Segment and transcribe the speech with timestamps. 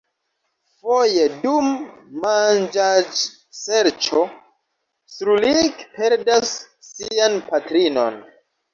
[0.77, 1.67] Foje dum
[2.23, 4.25] manĝaĵserĉo
[5.19, 6.59] Srulik perdas
[6.91, 8.23] sian patrinon.